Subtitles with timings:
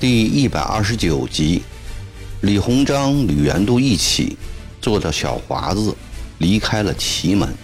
[0.00, 1.62] 第一百二十九集，
[2.42, 4.36] 李鸿章、李元度一起
[4.82, 5.96] 坐着小华子
[6.38, 7.54] 离开了祁门。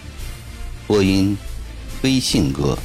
[0.87, 1.37] 播音：
[2.03, 2.79] 微信哥。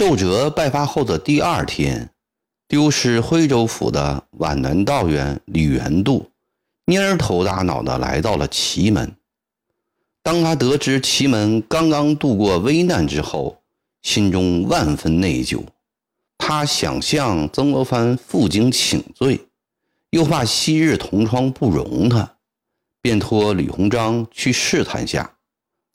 [0.00, 2.08] 奏折拜发后的第二天，
[2.66, 6.30] 丢失徽州府的皖南道员李元度。
[6.86, 9.14] 蔫头大脑的来到了祁门。
[10.22, 13.60] 当他得知祁门刚刚度过危难之后，
[14.00, 15.62] 心中万分内疚。
[16.38, 19.48] 他想向曾国藩负荆请罪，
[20.08, 22.36] 又怕昔日同窗不容他，
[23.02, 25.30] 便托李鸿章去试探下。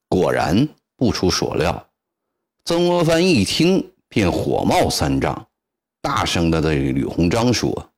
[0.08, 1.88] 果然不出所料，
[2.66, 5.46] 曾国藩一听便火冒三丈，
[6.02, 7.92] 大声的对李鸿章说：“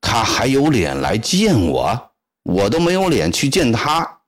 [0.00, 2.12] 他还有脸来见我？”
[2.44, 4.20] 我都没有脸去见他，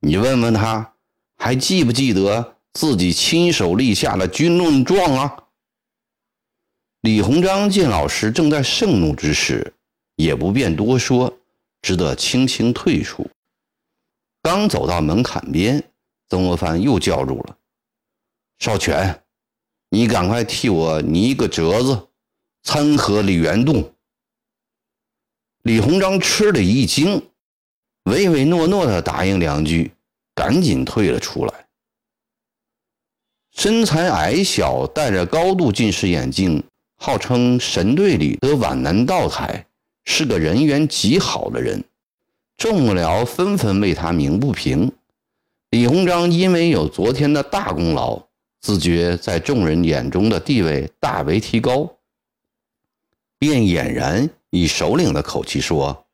[0.00, 0.94] 你问问他，
[1.38, 5.44] 还记不记得自己亲手立下了军令状啊？
[7.00, 9.72] 李鸿章见老师正在盛怒之时，
[10.16, 11.34] 也不便多说，
[11.80, 13.26] 只得轻轻退出。
[14.42, 15.82] 刚走到门槛边，
[16.28, 17.56] 曾国藩又叫住了
[18.60, 19.23] ：“少荃，
[19.94, 22.08] 你赶快替我拟一个折子，
[22.64, 23.92] 参合李元度。”
[25.62, 27.22] 李鸿章吃了一惊。
[28.10, 29.92] 唯唯诺诺的答应两句，
[30.34, 31.66] 赶紧退了出来。
[33.52, 36.64] 身材矮小、戴着高度近视眼镜、
[36.96, 39.64] 号称神队里的皖南道台，
[40.04, 41.84] 是个人缘极好的人。
[42.56, 44.90] 众幕僚纷纷为他鸣不平。
[45.70, 48.20] 李鸿章因为有昨天的大功劳，
[48.64, 51.86] 自觉在众人眼中的地位大为提高，
[53.38, 56.06] 便俨然以首领的口气说。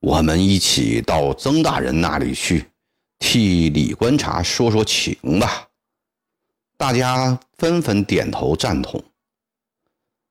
[0.00, 2.70] 我们一起到曾大人那里去，
[3.18, 5.68] 替李观察说说情吧。
[6.78, 9.04] 大家纷纷点头赞同。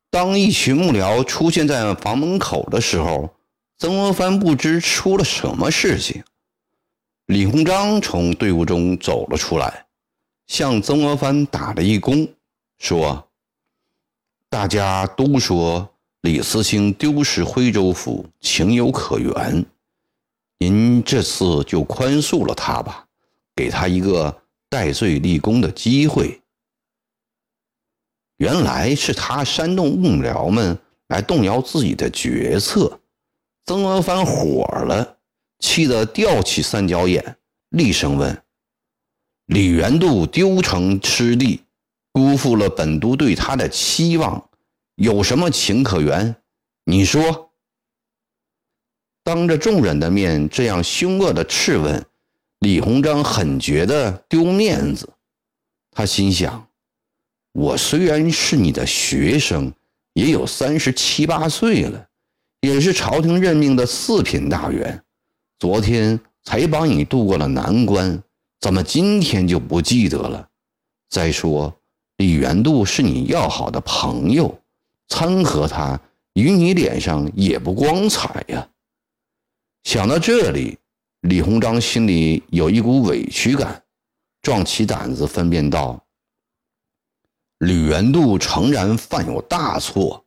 [0.09, 3.35] 当一群幕僚出现在房门口的时候，
[3.77, 6.23] 曾国藩不知出了什么事情。
[7.27, 9.84] 李鸿章从队伍中走了出来，
[10.47, 12.29] 向曾国藩打了一躬，
[12.77, 13.27] 说
[14.49, 15.89] ：“大家都说。”
[16.21, 19.63] 李思清丢失徽州府，情有可原。
[20.57, 23.05] 您这次就宽恕了他吧，
[23.55, 24.35] 给他一个
[24.67, 26.41] 戴罪立功的机会。
[28.37, 30.75] 原来是他煽动幕僚们
[31.09, 32.99] 来动摇自己的决策。
[33.67, 35.17] 曾国藩火了，
[35.59, 37.37] 气得吊起三角眼，
[37.69, 38.35] 厉声问
[39.45, 41.61] ：“李元度丢城失地，
[42.11, 44.49] 辜负了本都对他的期望。”
[44.95, 46.35] 有什么情可原？
[46.85, 47.51] 你说。
[49.25, 52.05] 当着众人的面这样凶恶的质问，
[52.59, 55.09] 李鸿章很觉得丢面子。
[55.91, 56.67] 他心想：
[57.53, 59.73] 我虽然是你的学生，
[60.13, 62.07] 也有三十七八岁了，
[62.61, 65.03] 也是朝廷任命的四品大员，
[65.59, 68.23] 昨天才帮你渡过了难关，
[68.65, 70.49] 怎么今天就不记得了？
[71.07, 71.71] 再说，
[72.17, 74.59] 李元度是你要好的朋友。
[75.07, 76.01] 参合他
[76.33, 78.67] 与你脸上也不光彩呀。
[79.83, 80.79] 想到这里，
[81.21, 83.83] 李鸿章心里有一股委屈感，
[84.41, 86.03] 壮起胆子分辨道
[87.61, 90.25] ：“李元度诚然犯有大错，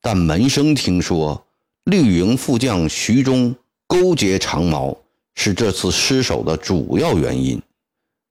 [0.00, 1.40] 但门生听说
[1.84, 3.54] 绿营副将徐忠
[3.86, 4.92] 勾结长毛，
[5.36, 7.62] 是这次失守的主要原因。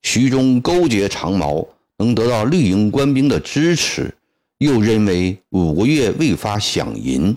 [0.06, 1.68] 徐忠勾结长毛，
[1.98, 4.16] 能得到绿营官兵的支持。”
[4.60, 7.36] 又认为五个月未发饷银，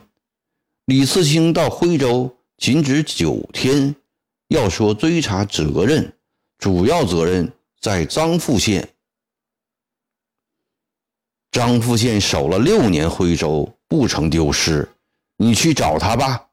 [0.85, 3.93] 李四清到徽州仅止九天。
[4.49, 6.13] 要说追查责任，
[6.59, 8.89] 主要责任在张富县。
[11.51, 14.89] 张富县守了六年徽州，不曾丢失，
[15.39, 16.47] 你去找他吧。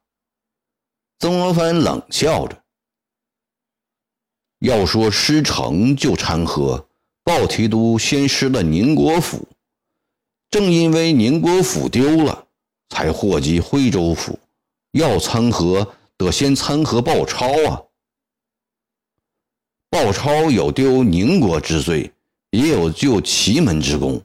[1.20, 2.60] 曾国藩冷笑着。
[4.60, 6.88] 要说失城就参合，
[7.24, 9.48] 鲍提督先失了宁国府。
[10.50, 12.48] 正因为宁国府丢了，
[12.90, 14.40] 才祸及徽州府。
[14.92, 17.82] 要参合，得先参合鲍超啊！
[19.90, 22.10] 鲍超有丢宁国之罪，
[22.52, 24.22] 也有救祁门之功。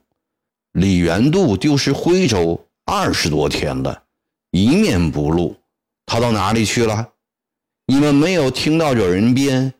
[0.73, 4.05] 李元度丢失徽州二十多天了，
[4.53, 5.57] 一面不露，
[6.07, 7.09] 他到哪里去了？
[7.87, 9.75] 你们没有听到有人编“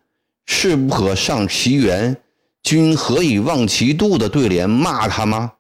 [0.53, 2.21] 是不可上祁元，
[2.65, 5.53] 君何以忘其度的对联骂他吗？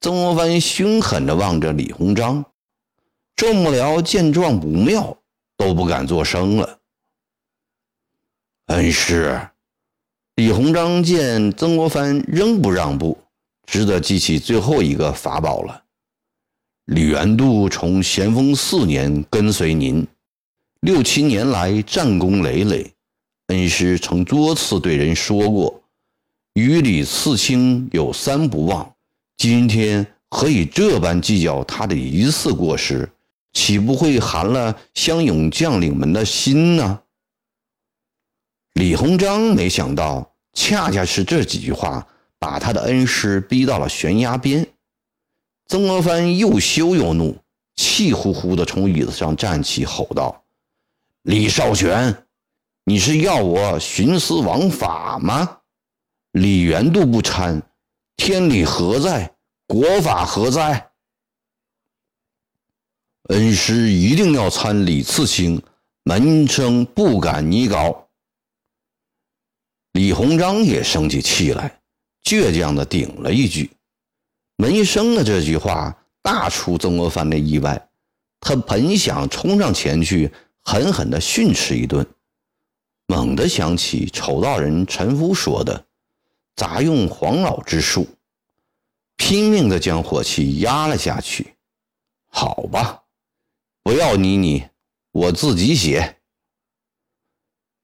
[0.00, 2.44] 曾国藩凶狠地望着李鸿章，
[3.34, 5.18] 众幕僚见状不妙，
[5.56, 6.78] 都不敢作声了。
[8.66, 9.48] 恩师，
[10.36, 13.18] 李鸿章见曾国藩仍不让步，
[13.66, 15.82] 只得记起最后一个法宝了。
[16.84, 20.06] 李元度从咸丰四年跟随您，
[20.82, 22.94] 六七年来战功累累，
[23.48, 25.82] 恩师曾多次对人说过，
[26.52, 28.94] 与李次卿有三不忘。
[29.38, 33.10] 今天何以这般计较他的一次过失？
[33.54, 37.00] 岂不会寒了乡勇将领们的心呢？
[38.74, 42.06] 李鸿章没想到，恰恰是这几句话
[42.38, 44.66] 把他的恩师逼到了悬崖边。
[45.66, 47.38] 曾国藩又羞又怒，
[47.76, 50.44] 气呼呼地从椅子上站起，吼道
[51.24, 52.24] ：“李少荃，
[52.88, 55.58] 你是要我徇私枉法吗？
[56.32, 57.62] 李元度不参。”
[58.16, 59.30] 天理何在？
[59.66, 60.90] 国法何在？
[63.24, 65.62] 恩师一定要参李次卿，
[66.04, 68.08] 门生不敢拟稿。
[69.92, 71.78] 李鸿章也生起气来，
[72.24, 73.70] 倔强的顶了一句。
[74.56, 77.90] 门生的这句话大出曾国藩的意外，
[78.40, 80.32] 他本想冲上前去
[80.64, 82.06] 狠狠的训斥一顿，
[83.08, 85.86] 猛地想起丑道人陈福说的。
[86.54, 88.06] 杂用黄老之术，
[89.16, 91.54] 拼命的将火气压了下去。
[92.26, 93.02] 好吧，
[93.84, 94.64] 不要你你，
[95.12, 96.16] 我自己写。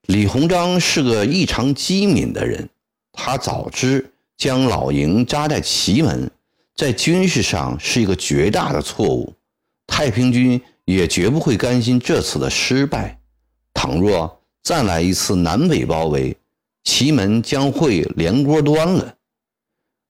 [0.06, 2.68] 李鸿章是个异常机敏的人，
[3.12, 6.28] 他早知将老营扎在祁门，
[6.74, 9.32] 在军事上是一个绝大的错误，
[9.86, 13.20] 太平军也绝不会甘心这次的失败。
[13.72, 16.34] 倘若再来一次南北包围，
[16.84, 19.14] 祁门将会连锅端了。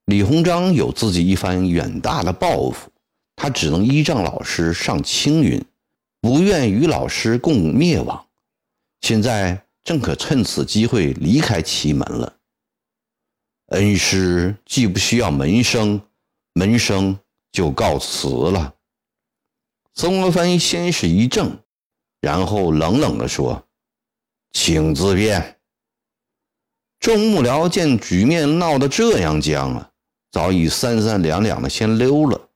[0.05, 2.89] 李鸿章有自己一番远大的抱负，
[3.35, 5.61] 他只能依仗老师上青云，
[6.21, 8.25] 不愿与老师共灭亡。
[9.01, 12.33] 现在正可趁此机会离开祁门了。
[13.71, 16.01] 恩师既不需要门生，
[16.53, 17.19] 门生
[17.51, 18.73] 就告辞了。
[19.95, 21.59] 曾国藩先是一怔，
[22.21, 23.67] 然后冷冷地说
[24.55, 25.59] ：“请自便。”
[26.99, 29.91] 众幕僚见局面闹得这样僵啊，
[30.31, 32.49] 早已三三两两的先溜了。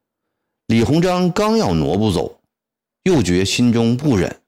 [0.68, 2.40] 李鸿章刚要挪步走，
[3.02, 4.40] 又觉心中不忍，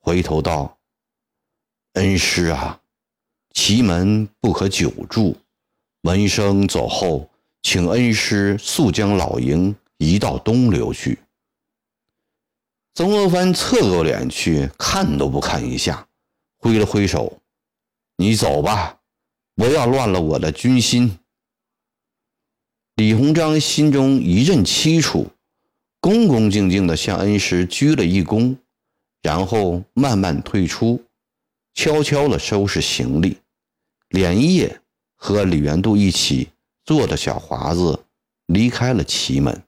[0.00, 0.78] 回头道
[1.94, 2.78] ：“恩师啊，
[3.54, 5.34] 祁门不可久住，
[6.02, 7.30] 闻声走后，
[7.62, 11.18] 请恩师速将老营移到东流去。”
[12.94, 16.06] 曾国藩侧过脸去，看都不看一下，
[16.66, 17.38] 挥了挥手
[18.18, 18.98] ：“你走吧。”
[19.54, 21.18] 不要乱了我的军心。
[22.96, 25.28] 李鸿章心中一阵凄楚，
[26.00, 28.56] 恭恭敬敬地向恩师鞠了一躬，
[29.22, 31.02] 然后慢慢退出，
[31.72, 33.38] 悄悄地收拾行李，
[34.08, 34.82] 连夜
[35.14, 36.50] 和李元度一起
[36.84, 38.04] 坐着小华子
[38.46, 39.62] 离开了祁门。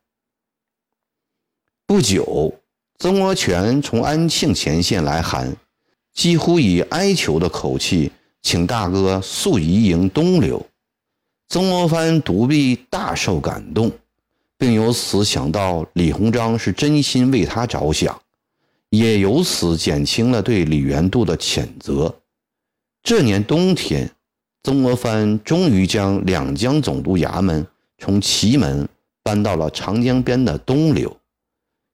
[1.86, 2.60] 不久，
[2.98, 5.56] 曾国荃从安庆前线来函，
[6.19, 8.11] 几乎以哀求的口气。
[8.41, 10.65] 请大哥速移营东流。
[11.49, 13.91] 曾国藩独臂大受感动，
[14.56, 18.19] 并由此想到李鸿章是真心为他着想，
[18.91, 22.15] 也由此减轻了对李元度的谴责。
[23.03, 24.10] 这年冬天，
[24.63, 27.67] 曾国藩终于将两江总督衙门
[27.98, 28.89] 从祁门
[29.22, 31.15] 搬到了长江边的东流。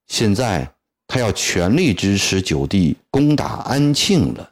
[0.06, 0.73] 现在，
[1.14, 4.50] 他要全力支持九弟攻打安庆了。